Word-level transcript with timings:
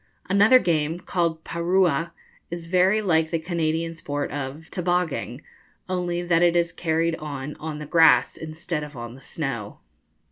Another 0.27 0.57
game, 0.57 0.97
called 0.97 1.43
parua, 1.43 2.09
is 2.49 2.65
very 2.65 3.03
like 3.03 3.29
the 3.29 3.37
Canadian 3.37 3.93
sport 3.93 4.31
of 4.31 4.71
'tobogging,' 4.71 5.41
only 5.87 6.23
that 6.23 6.41
it 6.41 6.55
is 6.55 6.71
carried 6.73 7.15
on 7.17 7.55
on 7.57 7.77
the 7.77 7.85
grass 7.85 8.35
instead 8.35 8.83
of 8.83 8.97
on 8.97 9.13
the 9.13 9.21
snow. 9.21 9.79